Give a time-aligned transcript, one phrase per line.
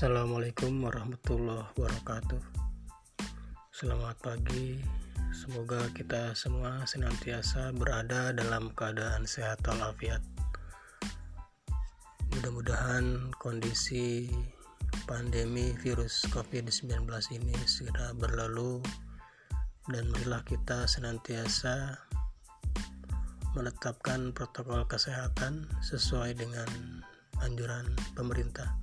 [0.00, 2.40] Assalamualaikum warahmatullahi wabarakatuh.
[3.68, 4.80] Selamat pagi.
[5.28, 10.24] Semoga kita semua senantiasa berada dalam keadaan sehat walafiat.
[12.32, 14.32] Mudah-mudahan kondisi
[15.04, 17.04] pandemi virus COVID-19
[17.36, 18.80] ini segera berlalu
[19.92, 22.00] dan marilah kita senantiasa
[23.52, 27.04] menetapkan protokol kesehatan sesuai dengan
[27.44, 27.84] anjuran
[28.16, 28.80] pemerintah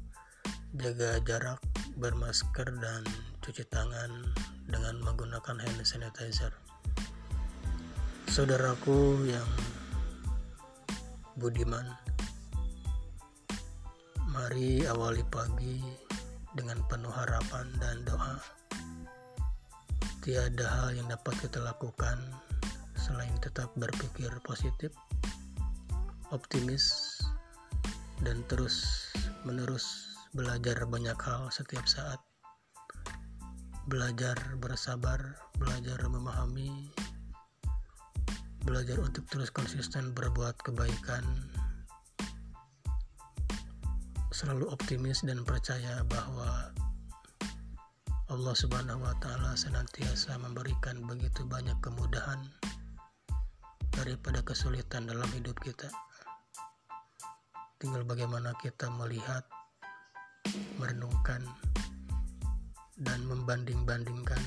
[0.77, 1.61] jaga jarak,
[1.97, 3.01] bermasker, dan
[3.41, 4.29] cuci tangan
[4.69, 6.53] dengan menggunakan hand sanitizer.
[8.29, 9.49] Saudaraku yang
[11.41, 11.81] budiman,
[14.29, 15.81] mari awali pagi
[16.53, 18.37] dengan penuh harapan dan doa.
[20.21, 22.21] Tiada hal yang dapat kita lakukan
[22.93, 24.93] selain tetap berpikir positif,
[26.29, 27.17] optimis,
[28.21, 29.09] dan terus
[29.41, 32.21] menerus belajar banyak hal setiap saat
[33.89, 35.17] belajar bersabar
[35.57, 36.93] belajar memahami
[38.61, 41.25] belajar untuk terus konsisten berbuat kebaikan
[44.29, 46.69] selalu optimis dan percaya bahwa
[48.29, 52.45] Allah Subhanahu wa taala senantiasa memberikan begitu banyak kemudahan
[53.89, 55.89] daripada kesulitan dalam hidup kita.
[57.81, 59.41] Tinggal bagaimana kita melihat
[60.77, 61.41] merenungkan
[62.97, 64.41] dan membanding-bandingkan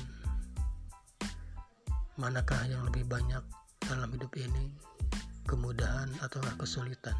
[2.19, 3.41] manakah yang lebih banyak
[3.87, 4.71] dalam hidup ini
[5.47, 7.15] kemudahan atau kesulitan.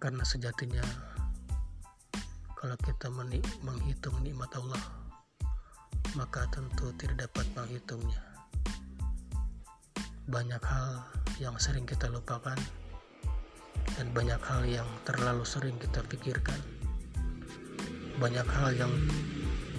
[0.00, 0.84] Karena sejatinya
[2.56, 3.08] kalau kita
[3.64, 5.00] menghitung nikmat Allah
[6.18, 8.22] maka tentu tidak dapat menghitungnya.
[10.26, 11.06] Banyak hal
[11.38, 12.58] yang sering kita lupakan
[13.98, 16.58] dan banyak hal yang terlalu sering kita pikirkan.
[18.20, 18.92] Banyak hal yang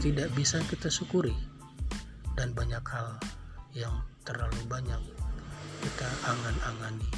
[0.01, 1.35] tidak bisa kita syukuri.
[2.33, 3.19] Dan banyak hal
[3.75, 5.01] yang terlalu banyak
[5.83, 7.09] kita angan-angani.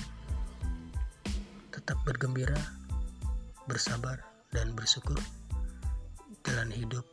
[1.71, 2.59] Tetap bergembira
[3.69, 4.19] bersabar
[4.51, 5.17] dan bersyukur.
[6.43, 7.07] Jalan hidup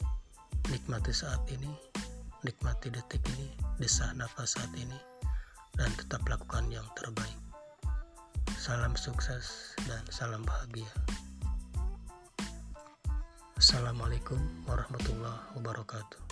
[0.69, 1.71] nikmati saat ini
[2.41, 4.97] nikmati detik ini desah nafas saat ini
[5.77, 7.37] dan tetap lakukan yang terbaik
[8.61, 10.85] Salam sukses dan salam bahagia.
[13.57, 14.37] Assalamualaikum
[14.69, 16.30] warahmatullahi wabarakatuh.